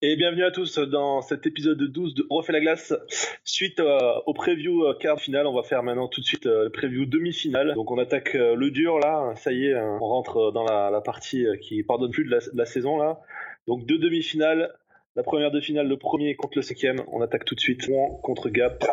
[0.00, 2.94] Et bienvenue à tous dans cet épisode 12 de Refait la glace.
[3.42, 6.64] Suite euh, au preview euh, quart finale, on va faire maintenant tout de suite euh,
[6.66, 7.74] le preview demi-finale.
[7.74, 11.46] Donc on attaque le dur là, ça y est, hein, on rentre dans la, partie
[11.60, 13.18] qui pardonne plus de la, de la saison là.
[13.66, 14.72] Donc deux demi-finales.
[15.18, 17.02] La première de finale, le premier contre le cinquième.
[17.10, 18.86] On attaque tout de suite Rouen contre Gap.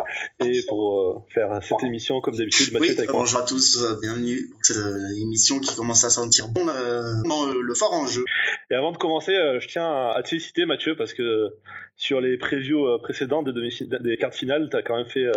[0.44, 4.00] Et pour euh, faire cette émission, comme d'habitude, Mathieu Oui, avec bonjour à tous, euh,
[4.02, 8.26] bienvenue pour cette euh, émission qui commence à sentir bon dans le fort enjeu.
[8.72, 11.54] Et avant de commencer, je tiens à te féliciter Mathieu parce que
[11.96, 13.70] sur les previews précédentes des,
[14.00, 15.28] des quarts de finale, t'as quand même fait,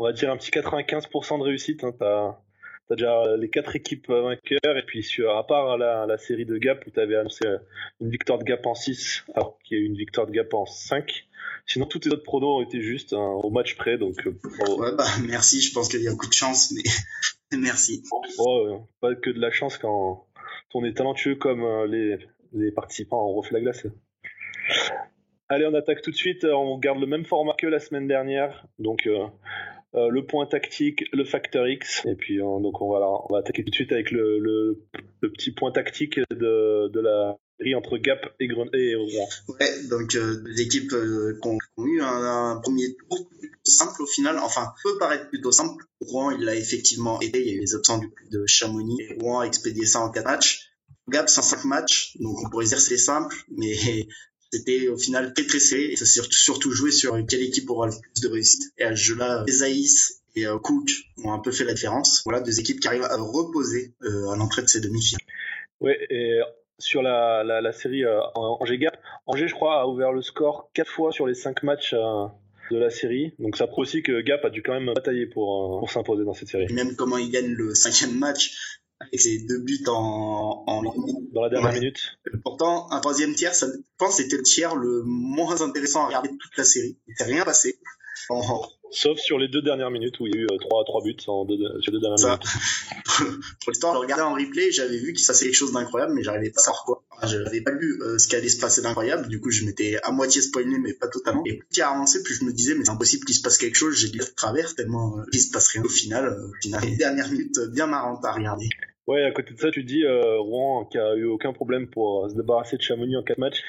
[0.00, 1.84] on va dire, un petit 95% de réussite.
[1.84, 2.36] Hein.
[2.88, 6.06] T'as as déjà euh, les quatre équipes euh, vainqueurs et puis sur, à part la,
[6.06, 7.58] la série de Gap où t'avais annoncé euh,
[8.00, 10.54] une victoire de Gap en 6 alors qu'il y a eu une victoire de Gap
[10.54, 11.26] en 5.
[11.66, 14.82] Sinon, tous tes autres pronos ont été justes hein, au match près, donc euh, bravo.
[14.82, 16.82] Ouais, bah merci, je pense qu'il y a beaucoup de chance, mais
[17.58, 18.04] merci.
[18.38, 20.26] Oh, euh, pas que de la chance quand
[20.74, 22.18] on est talentueux comme euh, les,
[22.52, 23.86] les participants on refait la glace.
[25.48, 26.44] Allez, on attaque tout de suite.
[26.44, 28.66] Euh, On garde le même format que la semaine dernière.
[28.78, 29.26] Donc, euh,
[29.96, 32.04] euh, le point tactique, le facteur X.
[32.06, 34.82] Et puis, euh, donc, on va, on va attaquer tout de suite avec le, le,
[35.20, 39.28] petit point tactique de, de la série entre Gap et, et Rouen.
[39.48, 41.48] Ouais, donc euh, des équipes euh, qui
[41.84, 45.84] eu un, un premier tour plutôt simple au final, enfin peut paraître plutôt simple.
[46.00, 49.40] Rouen, il l'a effectivement été, il y a eu les absents du de Chamonix, Rouen
[49.40, 50.70] a expédié ça en 4 matchs.
[51.08, 53.76] Gap, c'est en 5 matchs, donc on pourrait dire c'est simple, mais
[54.52, 58.22] c'était au final serré, et ça s'est surtout joué sur quelle équipe aura le plus
[58.22, 58.72] de réussite.
[58.78, 60.90] Et à ce jeu-là, Esaïs et euh, Cook
[61.24, 62.22] ont un peu fait la différence.
[62.24, 65.20] Voilà, deux équipes qui arrivent à reposer euh, à l'entrée de ces demi-finales.
[65.80, 66.40] Ouais, et
[66.78, 70.90] sur la, la, la série euh, Angers-Gap, Angers, je crois, a ouvert le score 4
[70.90, 72.26] fois sur les 5 matchs euh,
[72.70, 73.34] de la série.
[73.38, 76.24] Donc ça prouve aussi que Gap a dû quand même batailler pour, euh, pour s'imposer
[76.24, 76.66] dans cette série.
[76.68, 80.82] Et même comment ils gagnent le cinquième match avec ses deux buts en, en
[81.32, 81.78] Dans la dernière Ouais.
[81.80, 82.18] minute.
[82.42, 86.28] Pourtant, un troisième tiers, ça, je pense c'était le tiers le moins intéressant à regarder
[86.30, 86.96] de toute la série.
[87.08, 87.78] Il s'est rien passé.
[88.30, 91.16] En- Sauf sur les deux dernières minutes où il y a eu 3 trois buts
[91.26, 92.38] en deux, sur les deux dernières Ça.
[92.38, 92.46] minutes.
[93.62, 96.22] Pour l'histoire, je regardais en replay, j'avais vu qu'il se passait quelque chose d'incroyable, mais
[96.22, 97.02] j'arrivais pas à savoir quoi.
[97.10, 99.64] Enfin, je n'avais pas vu euh, ce qui allait se passer d'incroyable, du coup je
[99.64, 101.42] m'étais à moitié spoilé, mais pas totalement.
[101.46, 103.58] Et plus il a avancé, plus je me disais, mais c'est impossible qu'il se passe
[103.58, 105.82] quelque chose, j'ai lu de travers, tellement euh, il se passe rien.
[105.82, 108.68] Au final, euh, final, les dernières minutes euh, bien marrantes à regarder.
[109.06, 112.24] Ouais, à côté de ça, tu dis euh, Rouen qui a eu aucun problème pour
[112.24, 113.62] euh, se débarrasser de Chamonix en 4 matchs.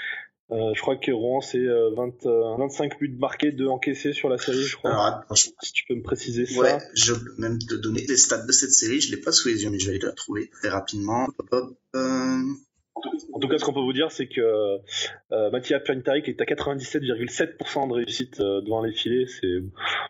[0.49, 4.29] Euh, je crois que Rouen, c'est euh, 20, euh, 25 buts marqués, 2 encaissés sur
[4.29, 4.91] la série, je crois.
[4.91, 6.61] Alors, attends, je- si tu peux me préciser ça.
[6.61, 9.49] ouais, je peux même te donner les stats de cette série, je l'ai pas sous
[9.49, 11.25] les yeux, mais je vais la trouver très rapidement.
[11.37, 12.39] Hop, hop, euh,
[13.33, 16.45] En tout cas, ce qu'on peut vous dire, c'est que euh, Mathias Plantarik est à
[16.45, 19.25] 97,7% de réussite euh, devant les filets.
[19.27, 19.59] C'est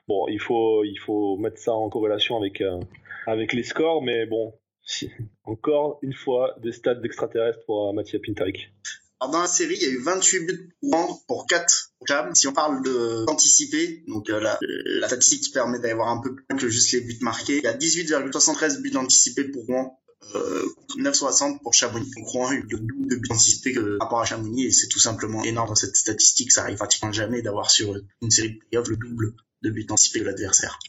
[0.07, 2.79] bon, il faut il faut mettre ça en corrélation avec euh,
[3.25, 4.53] avec les scores, mais bon,
[5.43, 8.71] encore une fois des stats d'extraterrestres pour euh, Mathias Pintarik.
[9.19, 12.05] Alors dans la série, il y a eu 28 buts pour Rouen pour 4 pour
[12.05, 12.35] Clam.
[12.35, 16.35] Si on parle de d'anticiper, donc euh, la, la statistique qui permet d'avoir un peu
[16.35, 19.99] plus que juste les buts marqués, il y a 18,73 buts anticipés pour Rouen.
[20.35, 20.65] Euh,
[20.97, 22.11] 9,60 pour Chamonix.
[22.15, 24.71] Donc Rouen a eu le double de buts anticipés que par rapport à Chamonix et
[24.71, 26.51] c'est tout simplement énorme dans cette statistique.
[26.51, 30.19] Ça arrive pratiquement jamais d'avoir sur une série de playoffs le double de buts anticipés
[30.19, 30.79] que l'adversaire.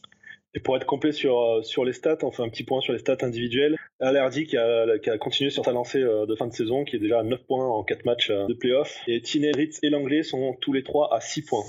[0.54, 2.92] Et pour être complet sur euh, sur les stats, on fait un petit point sur
[2.92, 3.76] les stats individuelles.
[4.00, 6.96] Alerdi qui a qui a continué sur sa lancée euh, de fin de saison, qui
[6.96, 8.98] est déjà à 9 points en 4 matchs euh, de playoffs.
[9.08, 11.64] Et Tiné, Ritz et Langlais sont tous les trois à 6 points.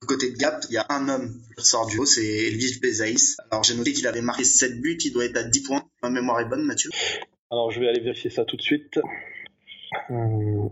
[0.00, 2.78] Du côté de Gap, il y a un homme qui sort du haut, c'est Elvis
[2.80, 3.36] Bezaïs.
[3.50, 5.84] Alors j'ai noté qu'il avait marqué 7 buts, il doit être à 10 points.
[6.02, 6.90] Ma mémoire est bonne, Mathieu.
[7.50, 8.98] Alors je vais aller vérifier ça tout de suite.
[10.10, 10.68] Euh,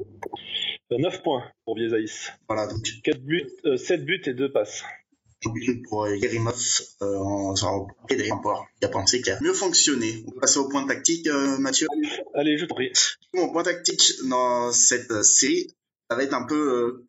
[0.90, 2.32] 9 points pour Biesaïs.
[2.48, 4.84] Voilà, donc 4 buts, euh, 7 buts et 2 passes.
[5.50, 6.54] But pour euh, Yerimov
[7.03, 8.41] euh, en, en et d'ailleurs
[8.80, 10.25] il a pensé qu'il a mieux fonctionné.
[10.26, 11.86] On peut passer au point tactique, euh, Mathieu.
[12.34, 12.92] Allez, je t'en prie.
[13.34, 15.69] Mon point tactique dans cette euh, série,
[16.10, 17.08] ça va être un peu euh,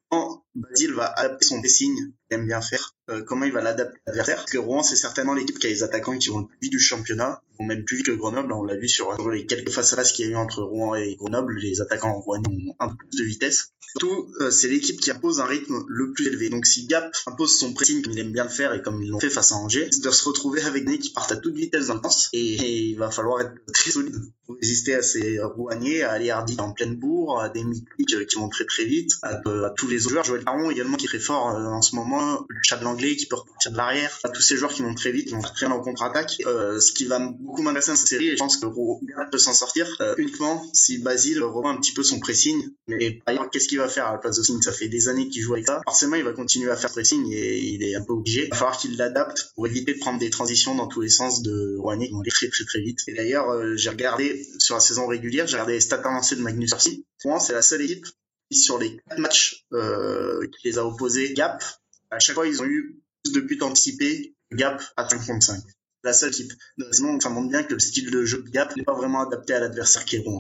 [0.55, 4.11] Basile va adapter son dessin qu'il aime bien faire, euh, comment il va l'adapter à
[4.11, 4.37] l'adversaire.
[4.37, 6.71] Parce que Rouen, c'est certainement l'équipe qui a les attaquants qui vont le plus vite
[6.71, 8.53] du championnat, ou même plus vite que Grenoble.
[8.53, 10.93] On l'a vu sur, les quelques face à face qu'il y a eu entre Rouen
[10.95, 13.73] et Grenoble, les attaquants rouennais ont un peu plus de vitesse.
[13.95, 16.49] Surtout, euh, c'est l'équipe qui impose un rythme le plus élevé.
[16.49, 19.09] Donc si Gap impose son pressing comme il aime bien le faire et comme ils
[19.09, 21.53] l'ont fait face à Angers, c'est de se retrouver avec des qui partent à toute
[21.53, 25.39] vitesse dans le temps et, il va falloir être très solide pour résister à ces
[25.41, 28.85] rouaniers, à Ali Hardy en pleine bourre, à des mythiques euh, qui vont très très
[28.85, 30.23] vite, à, à tous les autres joueurs.
[30.23, 33.15] Joël Caron également qui est très fort euh, en ce moment, le chat de l'anglais
[33.15, 35.65] qui peut repartir de l'arrière, tous ces joueurs qui vont très vite, qui vont très
[35.65, 36.37] en contre-attaque.
[36.45, 38.99] Euh, ce qui va beaucoup m'intéresser dans cette série, et je pense que Rouen
[39.31, 42.69] peut s'en sortir euh, uniquement si Basile revoit un petit peu son pressing.
[42.87, 45.07] Mais par ailleurs, qu'est-ce qu'il va faire à la place de Singh Ça fait des
[45.07, 45.81] années qu'il joue avec ça.
[45.85, 48.45] Forcément, il va continuer à faire pressing et il est un peu obligé.
[48.45, 51.41] Il va falloir qu'il l'adapte pour éviter de prendre des transitions dans tous les sens
[51.41, 52.99] de Rouanier qui vont aller très très très vite.
[53.07, 53.45] Et d'ailleurs,
[53.75, 57.05] j'ai regardé sur la saison régulière, j'ai regardé les stats avancées de Magnus Arsi.
[57.23, 58.05] Rouen, c'est la seule équipe
[58.53, 61.63] sur les quatre matchs euh, qui les a opposés, Gap,
[62.09, 65.61] à chaque fois, ils ont eu plus de buts anticipés Gap à 5 contre 5.
[66.03, 66.51] La seule équipe.
[66.91, 69.59] Ça montre bien que le style de jeu de Gap n'est pas vraiment adapté à
[69.59, 70.37] l'adversaire qui est rond.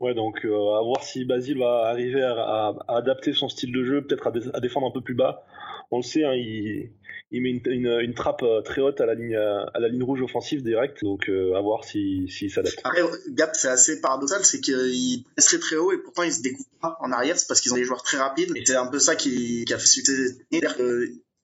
[0.00, 4.02] Ouais, donc euh, à voir si Basile va arriver à, adapter son style de jeu,
[4.02, 5.44] peut-être à, défendre un peu plus bas.
[5.90, 6.92] On le sait, hein, il,
[7.32, 11.02] met une, trappe euh, très haute à la ligne à la ligne rouge offensive direct,
[11.02, 12.80] donc euh, à voir s'il si, s'adapte.
[12.84, 16.66] Après, Gap, c'est assez paradoxal, c'est qu'il serait très haut et pourtant il se découpe
[16.80, 19.00] pas en arrière, c'est parce qu'ils ont des joueurs très rapides et c'est un peu
[19.00, 20.38] ça qui, a fait succès.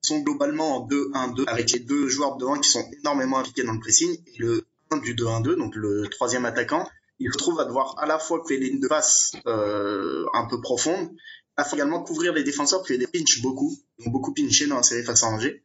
[0.02, 3.80] Sont globalement en 2-1-2 avec les deux joueurs devant qui sont énormément impliqués dans le
[3.80, 6.86] pressing et le 1 du 2-1-2, donc le troisième attaquant,
[7.18, 10.46] il se trouve à devoir à la fois créer les lignes de passe euh, un
[10.46, 11.10] peu profondes,
[11.56, 14.82] à également couvrir les défenseurs qui des pinch beaucoup, ils ont beaucoup pinché dans la
[14.82, 15.62] série face à Angers.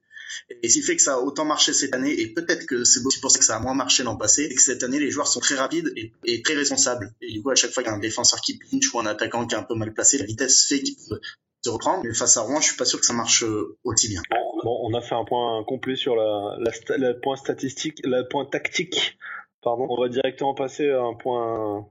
[0.62, 3.04] Et ce qui fait que ça a autant marché cette année, et peut-être que c'est
[3.04, 5.10] aussi pour ça que ça a moins marché l'an passé, et que cette année, les
[5.10, 5.92] joueurs sont très rapides
[6.24, 7.14] et, très responsables.
[7.22, 9.08] Et du coup, à chaque fois qu'il y a un défenseur qui pinch ou un
[9.08, 11.20] attaquant qui est un peu mal placé, la vitesse fait qu'il peut
[11.64, 12.04] se reprendre.
[12.04, 14.22] Mais face à Rouen, je suis pas sûr que ça marche euh, aussi bien.
[14.64, 16.58] Bon, on a fait un point complet sur la,
[16.98, 19.18] la, point statistique, le point tactique.
[19.62, 19.88] Pardon.
[19.90, 21.88] On va directement passer à un point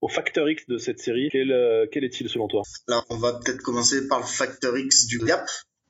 [0.00, 1.28] au facteur X de cette série.
[1.30, 2.62] Quel, euh, quel est-il selon toi?
[2.88, 5.48] Alors, on va peut-être commencer par le facteur X du gap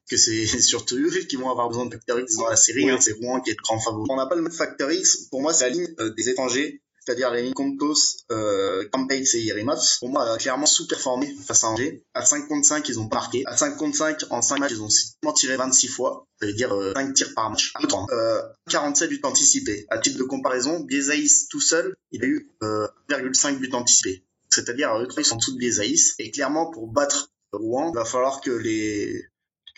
[0.09, 2.91] que c'est surtout eux qui vont avoir besoin de Factor X dans la série.
[2.91, 4.07] Hein, c'est Rouen qui est le grand favori.
[4.11, 5.29] On n'a pas le même Factor X.
[5.31, 7.95] Pour moi, c'est la ligne euh, des étrangers, c'est-à-dire les Contos,
[8.31, 9.81] euh, Campates et Yerimov.
[10.01, 12.03] Pour moi, a clairement sous-performé face à Angers.
[12.15, 13.43] À 5 contre 5, ils ont marqué.
[13.47, 16.27] À 5 contre 5, en 5 matchs, ils ont tiré 26 fois.
[16.41, 17.73] Ça veut dire 5 euh, tirs par match.
[18.11, 19.87] Euh, 47 buts anticipés.
[19.91, 24.25] À titre de comparaison, Biezaïs tout seul, il a eu 1,5 buts anticipés.
[24.49, 26.15] C'est-à-dire, eux, ils sont en dessous de Biezaïs.
[26.19, 29.27] Et clairement, pour battre Rouen, il va falloir que les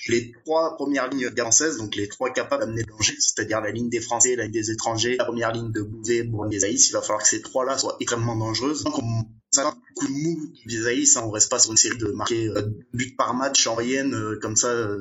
[0.08, 4.00] les trois premières lignes françaises, donc les trois capables d'amener danger, c'est-à-dire la ligne des
[4.00, 7.22] Français, la ligne des étrangers, la première ligne de Bouvet, des Aïs, il va falloir
[7.22, 8.84] que ces trois-là soient extrêmement dangereuses.
[8.84, 12.08] Donc on ça coup de mou des Aïs, on reste pas sur une série de
[12.08, 12.62] marquer euh,
[12.92, 15.00] buts par match en moyenne euh, comme ça euh,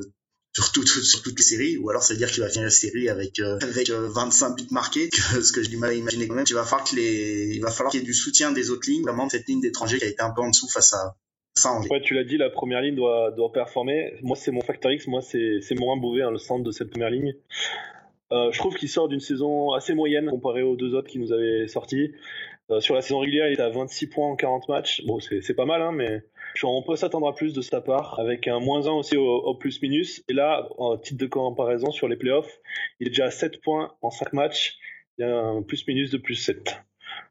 [0.53, 3.09] sur, sur toutes les séries, ou alors ça veut dire qu'il va finir la série
[3.09, 6.45] avec avec 25 buts marqués, que, ce que je imaginer quand même.
[6.47, 8.89] Il va falloir que les, il va falloir qu'il y ait du soutien des autres
[8.89, 11.17] lignes, vraiment cette ligne d'étrangers qui a été un peu en dessous face à
[11.89, 14.15] Ouais, tu l'as dit, la première ligne doit, doit performer.
[14.21, 15.07] Moi, c'est mon facteur X.
[15.07, 17.33] Moi, c'est Morin Bouvet, hein, le centre de cette première ligne.
[18.33, 21.31] Euh, je trouve qu'il sort d'une saison assez moyenne comparé aux deux autres qui nous
[21.31, 22.11] avaient sortis.
[22.71, 25.05] Euh, sur la saison régulière, il est à 26 points en 40 matchs.
[25.05, 26.23] Bon, c'est pas mal, hein, mais
[26.63, 30.23] on peut s'attendre à plus de sa part, avec un moins 1 aussi au, plus-minus.
[30.27, 32.59] Et là, en titre de comparaison sur les playoffs,
[32.99, 34.77] il est déjà à 7 points en 5 matchs.
[35.17, 36.81] Il y a un plus-minus de plus 7.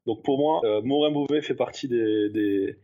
[0.07, 2.79] Donc pour moi, euh, Morin Bouvet fait partie des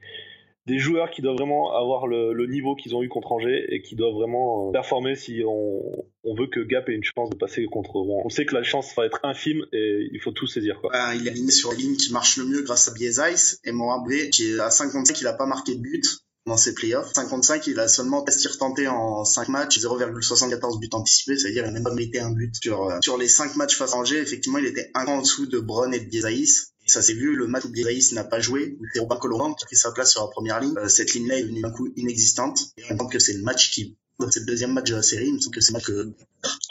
[0.66, 3.96] des joueurs qui doivent vraiment avoir le, niveau qu'ils ont eu contre Angers et qui
[3.96, 7.92] doivent vraiment euh, performer si on, veut que Gap ait une chance de passer contre
[7.92, 8.22] Rouen.
[8.24, 10.80] On sait que la chance va être infime et il faut tout saisir.
[10.80, 10.92] Quoi.
[11.14, 14.30] il est aligné sur la ligne qui marche le mieux grâce à Biezais et Morabré
[14.30, 16.04] qui est à 55, il n'a pas marqué de but
[16.46, 17.12] dans ses playoffs.
[17.14, 21.72] 55, il a seulement 13 tirs en 5 matchs, 0,74 buts anticipés, c'est-à-dire il n'a
[21.72, 24.20] même pas mérité un but sur, euh, les 5 matchs face à Angers.
[24.20, 27.46] Effectivement, il était un en dessous de Bron et de Bizaïs ça s'est vu, le
[27.46, 30.22] match où Bielaïs n'a pas joué, où c'est Robin qui a pris sa place sur
[30.22, 30.76] la première ligne.
[30.76, 32.60] Euh, cette ligne-là est devenue d'un coup inexistante.
[32.76, 33.96] Et on pense que c'est le match qui,
[34.30, 36.12] c'est le deuxième match de la série, il me semble que c'est le match que...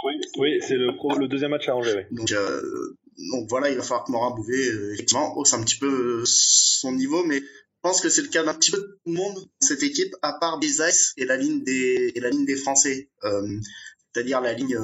[0.03, 2.97] Oui, oui c'est le, le deuxième match à Angers, Donc, euh,
[3.31, 6.91] donc voilà, il va falloir que Morin Bouvet, euh, effectivement, hausse un petit peu son
[6.91, 9.37] niveau, mais je pense que c'est le cas d'un petit peu de tout le monde
[9.59, 13.09] cette équipe, à part Bizaïs et la ligne des, et la ligne des Français.
[13.21, 14.77] c'est-à-dire la ligne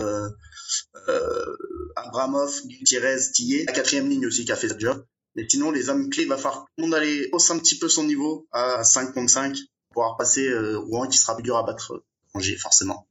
[1.95, 5.05] Abramov, Gutiérrez, Tillet, la quatrième ligne aussi qui a fait ce job.
[5.35, 7.77] Mais sinon, les hommes clés, il va falloir tout le monde aller hausser un petit
[7.77, 11.43] peu son niveau à 5 contre 5 pour pouvoir passer euh, Rouen qui sera plus
[11.43, 13.07] dur à battre euh, Angers, forcément.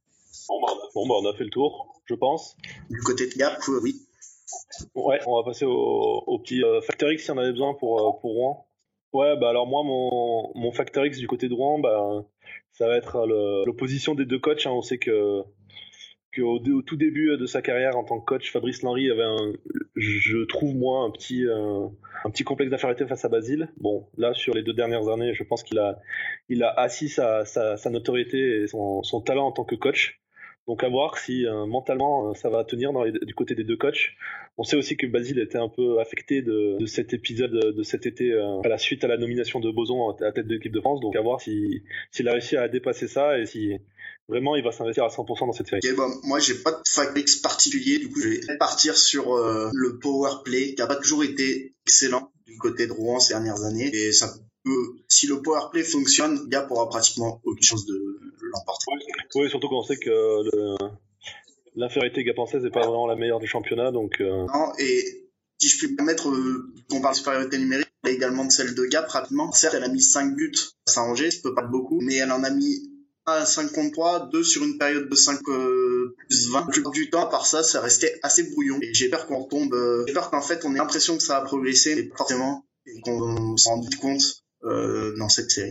[0.47, 2.55] Bon bah, bon, bah, on a fait le tour, je pense.
[2.89, 4.01] Du côté de Gap, euh, oui.
[4.93, 5.71] Ouais, on va passer au,
[6.27, 8.67] au petit euh, Factor X si on avait besoin pour, euh, pour Rouen.
[9.13, 12.25] Ouais, bah alors moi, mon, mon Factor X du côté de Rouen, bah,
[12.73, 13.25] ça va être
[13.65, 14.65] l'opposition des deux coachs.
[14.65, 14.71] Hein.
[14.71, 15.43] On sait que
[16.41, 19.53] au, tout début de sa carrière en tant que coach, Fabrice Lenry avait un,
[19.95, 21.87] je trouve moi, un petit, euh,
[22.25, 23.69] un petit complexe d'infériorité face à Basile.
[23.77, 25.99] Bon, là, sur les deux dernières années, je pense qu'il a,
[26.49, 30.19] il a assis sa, sa, sa notoriété et son, son, talent en tant que coach.
[30.67, 33.63] Donc à voir si euh, mentalement euh, ça va tenir dans les, du côté des
[33.63, 34.13] deux coachs.
[34.57, 38.07] On sait aussi que Basile était un peu affecté de, de cet épisode de cet
[38.07, 41.01] été à la suite à la nomination de Boson à tête de l'équipe de France.
[41.01, 43.77] Donc à voir s'il si, a réussi à dépasser ça et si
[44.27, 45.79] Vraiment, il va s'investir à 100% dans cette série.
[45.83, 47.99] Okay, bon, moi, j'ai pas de fabrics particulier.
[47.99, 51.75] Du coup, je vais partir sur euh, le power play qui a pas toujours été
[51.85, 53.89] excellent du côté de Rouen ces dernières années.
[53.93, 58.19] Et ça peut, si le power play fonctionne, il y pourra pratiquement aucune chance de
[58.51, 58.91] l'emporter.
[59.35, 60.75] Oui, surtout quand on sait que le,
[61.75, 64.21] l'infériorité gapensaise n'est pas vraiment la meilleure du championnat, donc.
[64.21, 64.45] Euh...
[64.47, 65.29] Non, et
[65.59, 68.85] si je puis me permettre, euh, on parle de supériorité numérique, également de celle de
[68.85, 69.51] Gap rapidement.
[69.51, 70.55] Certes, elle a mis 5 buts
[70.95, 72.89] à Angers, ce peut pas beaucoup, mais elle en a mis
[73.25, 76.67] à 5 contre 3, 2 sur une période de 5 euh, plus 20.
[76.67, 78.77] Plus du temps, à part ça, ça restait assez brouillon.
[78.81, 81.37] Et j'ai peur qu'on tombe, euh, j'ai peur qu'en fait, on ait l'impression que ça
[81.37, 85.69] a progressé, mais forcément, et qu'on s'en rende compte euh, dans cette série.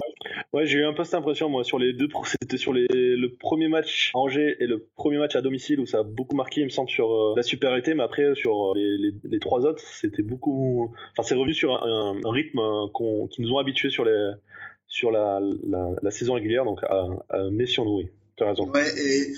[0.53, 2.07] Ouais, j'ai eu un peu cette impression, moi, sur les deux,
[2.41, 5.87] c'était sur les, le premier match à Angers et le premier match à domicile où
[5.87, 8.75] ça a beaucoup marqué, il me semble, sur euh, la supériorité, mais après, sur euh,
[8.77, 12.61] les, les, trois autres, c'était beaucoup, enfin, c'est revenu sur un, un, rythme
[12.93, 14.31] qu'on, qui nous ont habitués sur les,
[14.95, 18.09] sur la, la, la saison régulière, donc à, à nous, oui.
[18.37, 18.71] T'as raison.
[18.71, 19.33] Ouais, et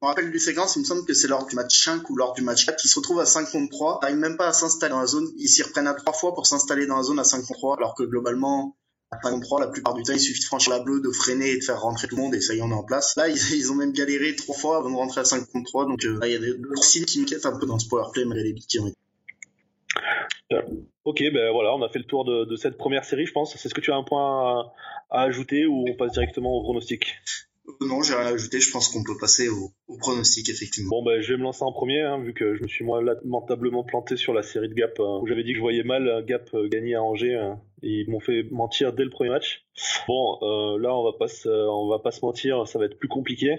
[0.00, 2.32] on rappelle du séquence, il me semble que c'est lors du match 5 ou lors
[2.32, 4.52] du match 4 qu'ils se retrouvent à 5 contre 3, ils n'arrivent même pas à
[4.52, 7.18] s'installer dans la zone, ils s'y reprennent à trois fois pour s'installer dans la zone
[7.18, 8.76] à 5 contre 3, alors que globalement,
[9.10, 11.10] à 5 contre 3, la plupart du temps, il suffit de franchir la bleue, de
[11.10, 12.84] freiner et de faire rentrer tout le monde, et ça y est, on est en
[12.84, 13.16] place.
[13.16, 15.86] Là, ils, ils ont même galéré trois fois avant de rentrer à 5 contre 3,
[15.86, 18.44] donc euh, il y a des signes qui m'inquiètent un peu dans ce powerplay, malgré
[18.44, 18.92] les qui ont.
[21.04, 23.54] Ok, ben voilà, on a fait le tour de, de cette première série, je pense.
[23.54, 24.70] Est-ce que tu as un point
[25.10, 27.16] à, ajouter ou on passe directement au pronostic
[27.80, 28.60] non, j'ai rien à ajouter.
[28.60, 30.90] Je pense qu'on peut passer au, au, pronostic, effectivement.
[30.90, 33.02] Bon, ben, je vais me lancer en premier, hein, vu que je me suis moi
[33.02, 36.24] lamentablement planté sur la série de Gap, euh, où j'avais dit que je voyais mal
[36.26, 37.36] Gap euh, gagner à Angers.
[37.36, 39.64] Euh, ils m'ont fait mentir dès le premier match.
[40.06, 42.98] Bon, euh, là, on va pas se, on va pas se mentir, ça va être
[42.98, 43.56] plus compliqué.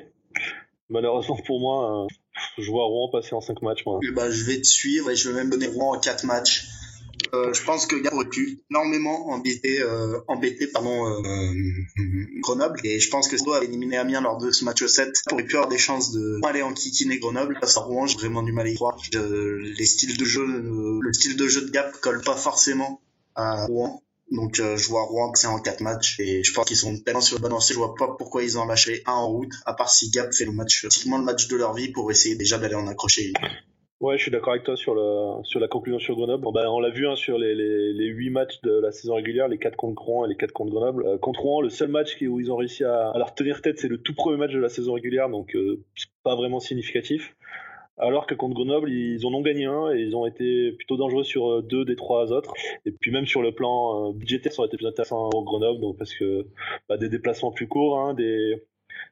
[0.90, 2.08] Malheureusement pour moi,
[2.58, 3.86] je vois Rouen passer en 5 matchs.
[3.86, 4.00] Moi.
[4.14, 6.68] bah, je vais te suivre et je vais même donner Rouen en 4 matchs.
[7.34, 11.62] Euh, je pense que Gap aurait pu énormément embêter, euh, embêter pardon, euh,
[12.42, 12.80] Grenoble.
[12.84, 15.56] Et je pense que ça doit éliminer Amiens lors de ce match 7 aurait pu
[15.56, 17.58] avoir des chances de aller en kikiner Grenoble.
[17.60, 18.98] Face à Rouen, j'ai vraiment du mal à y croire.
[19.14, 23.02] les styles de jeu, le style de jeu de Gap colle pas forcément
[23.36, 24.02] à Rouen.
[24.32, 27.38] Donc je vois Rouen passer en 4 matchs et je pense qu'ils sont tellement sur
[27.38, 30.10] le bon je vois pas pourquoi ils ont lâché un en route, à part si
[30.10, 32.88] Gap fait le match, pratiquement le match de leur vie pour essayer déjà d'aller en
[32.88, 33.34] accrocher.
[34.02, 34.96] Ouais, je suis d'accord avec toi sur,
[35.44, 36.48] sur la conclusion sur Grenoble.
[36.56, 39.48] Ben, on l'a vu hein, sur les, les, les 8 matchs de la saison régulière,
[39.48, 41.06] les 4 contre Rouen et les 4 contre Grenoble.
[41.06, 43.78] Euh, contre Rouen, le seul match où ils ont réussi à, à leur tenir tête,
[43.78, 45.84] c'est le tout premier match de la saison régulière, donc euh,
[46.24, 47.36] pas vraiment significatif.
[48.02, 51.24] Alors que contre Grenoble, ils en ont gagné un et ils ont été plutôt dangereux
[51.24, 52.56] sur euh, deux des trois autres.
[52.88, 55.80] Et puis même sur le plan euh, budgétaire, ça aurait été plus intéressant au Grenoble,
[55.80, 56.48] donc parce que
[56.90, 58.64] bah, des déplacements plus courts, hein, des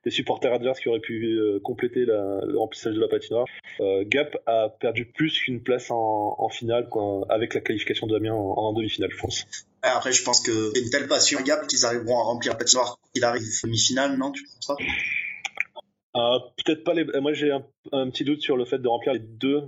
[0.04, 3.46] des supporters adverses qui auraient pu euh, compléter la, le remplissage de la patinoire.
[3.80, 8.14] Euh, Gap a perdu plus qu'une place en, en finale quoi, avec la qualification de
[8.14, 9.46] Damien en, en demi-finale, je pense.
[9.82, 13.00] Après, je pense que c'est une telle passion Gap qu'ils arriveront à remplir la patinoire
[13.14, 14.76] qu'il arrive demi-finale, non Tu penses pas?
[16.16, 17.06] Euh, Peut-être pas les.
[17.22, 19.62] Moi, j'ai un, un, petit doute sur le fait de remplir les deux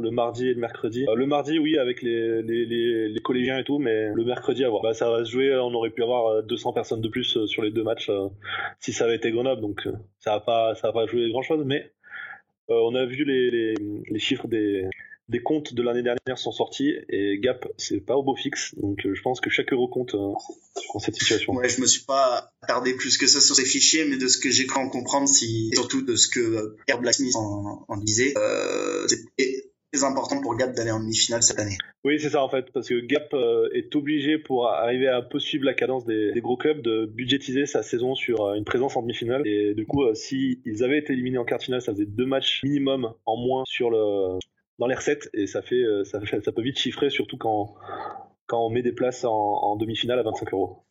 [0.00, 1.04] le mardi et le mercredi.
[1.08, 4.82] Euh, le mardi, oui, avec les, collégiens et tout, mais le mercredi, à voir.
[4.82, 7.46] Bah, ça va se jouer, on aurait pu avoir 200 euh, personnes de plus euh,
[7.46, 8.10] sur les deux matchs
[8.80, 9.88] si ça avait été Grenoble, donc
[10.18, 11.92] ça va pas, ça va pas jouer grand chose, mais
[12.68, 14.88] on a vu les, chiffres des,
[15.44, 19.22] comptes de l'année dernière sont sortis et Gap c'est pas au beau fixe donc je
[19.22, 20.32] pense que chaque euro compte euh,
[20.92, 21.54] dans cette situation.
[21.54, 24.38] Ouais, je me suis pas attardé plus que ça sur ces fichiers mais de ce
[24.38, 29.06] que j'ai cru en comprendre surtout de ce que Pierre Blacksmith en, disait euh,
[30.02, 31.76] important pour Gap d'aller en demi-finale cette année.
[32.04, 35.22] Oui, c'est ça en fait parce que Gap euh, est obligé pour arriver à un
[35.22, 38.64] peu suivre la cadence des, des, gros clubs de budgétiser sa saison sur euh, une
[38.64, 41.82] présence en demi-finale et du coup euh, si ils avaient été éliminés en quart finale,
[41.82, 44.38] ça faisait deux matchs minimum en moins sur le
[44.78, 47.74] dans les recettes et ça fait ça, fait, ça peut vite chiffrer surtout quand
[48.46, 50.84] quand on met des places en, en demi-finale à 25 euros.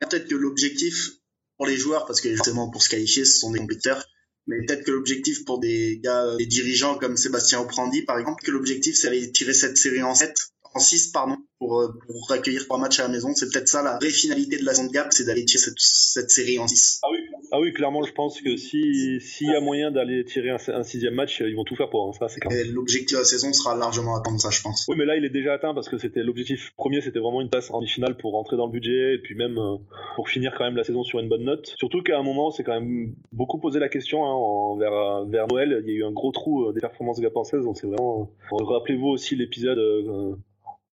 [0.00, 1.22] Peut-être que l'objectif
[1.56, 4.04] pour les joueurs, parce que justement pour se qualifier, ce sont des compétiteurs,
[4.46, 8.50] mais peut-être que l'objectif pour des gars, des dirigeants comme Sébastien Oprandi par exemple, que
[8.50, 10.34] l'objectif c'est d'aller tirer cette série en 7,
[10.74, 13.32] en 6 pardon, pour, euh, pour accueillir trois matchs à la maison.
[13.34, 16.30] C'est peut-être ça la vraie finalité de la zone gap, c'est d'aller tirer cette, cette
[16.30, 17.00] série en 6.
[17.02, 17.18] Ah oui,
[17.54, 20.82] ah oui, clairement, je pense que si s'il y a moyen d'aller tirer un, un,
[20.82, 22.08] sixième match, ils vont tout faire pour.
[22.08, 22.64] Hein, ça, c'est clair.
[22.72, 24.86] L'objectif de la saison sera largement atteint, ça, je pense.
[24.88, 27.50] Oui, mais là, il est déjà atteint parce que c'était l'objectif premier, c'était vraiment une
[27.50, 29.76] passe en finale pour rentrer dans le budget et puis même euh,
[30.16, 31.74] pour finir quand même la saison sur une bonne note.
[31.76, 35.46] Surtout qu'à un moment, c'est quand même beaucoup posé la question hein, en, vers vers
[35.48, 35.82] Noël.
[35.84, 38.30] Il y a eu un gros trou euh, des performances gapençaises, donc c'est vraiment.
[38.52, 39.78] Euh, rappelez-vous aussi l'épisode.
[39.78, 40.36] Euh,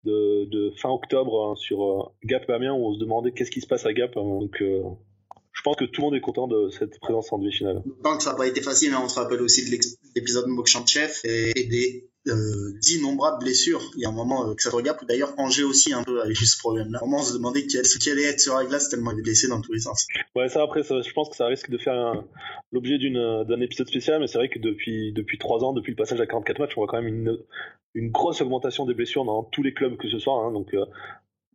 [0.06, 3.60] de, de, fin octobre hein, sur euh, Gap Amiens où on se demandait qu'est-ce qui
[3.60, 4.16] se passe à Gap.
[4.16, 4.82] Hein, donc euh,
[5.66, 7.82] pense que tout le monde est content de cette présence en demi-finale.
[8.04, 9.76] Tant que ça n'a pas été facile, hein, on se rappelle aussi de
[10.14, 13.82] l'épisode Mokchan Chef et, et des euh, d'innombrables blessures.
[13.96, 16.22] Il y a un moment euh, que ça te regarde, d'ailleurs Angers aussi un peu
[16.22, 17.00] a eu ce problème-là.
[17.02, 19.60] On se demandait qui, qui allait être sur la glace tellement il est blessé dans
[19.60, 20.06] tous les sens.
[20.36, 22.22] Ouais, ça après, ça, je pense que ça risque de faire
[22.70, 26.20] l'objet d'un épisode spécial, mais c'est vrai que depuis depuis trois ans, depuis le passage
[26.20, 27.38] à 44 matchs, on voit quand même une
[27.94, 30.44] une grosse augmentation des blessures dans tous les clubs que ce soit.
[30.44, 30.84] Hein, donc euh,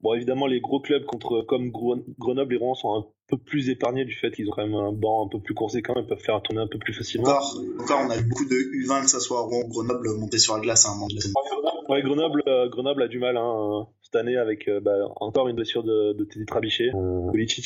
[0.02, 1.72] Bon, évidemment, les gros clubs contre, comme
[2.18, 4.92] Grenoble et Rouen sont un peu plus épargnés du fait qu'ils ont quand même un
[4.92, 7.30] banc un peu plus conséquent, ils peuvent faire tourner un peu plus facilement.
[7.30, 10.56] Encore, encore on a eu beaucoup de U20, que ça soit Rouen Grenoble, monter sur
[10.56, 13.38] la glace à un moment de Ouais, Grenoble, euh, Grenoble a du mal.
[13.38, 13.88] Hein.
[14.12, 16.92] Cette année avec bah, encore une blessure de, de Teddy Trabichet.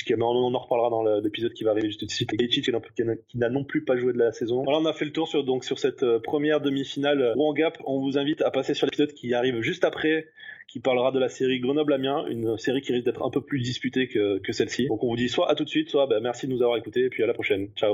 [0.03, 2.27] qui, on en reparlera dans l'épisode qui va arriver juste ici.
[2.33, 4.63] Ilicic qui n'a non plus pas joué de la saison.
[4.63, 7.77] Voilà, on a fait le tour sur, donc, sur cette première demi-finale Rouen Gap.
[7.85, 10.27] On vous invite à passer sur l'épisode qui arrive juste après
[10.67, 14.07] qui parlera de la série Grenoble-Amiens, une série qui risque d'être un peu plus disputée
[14.07, 14.87] que, que celle-ci.
[14.87, 16.77] Donc on vous dit soit à tout de suite, soit bah, merci de nous avoir
[16.77, 17.69] écoutés, et puis à la prochaine.
[17.75, 17.93] Ciao